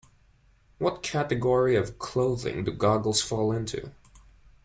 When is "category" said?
1.03-1.75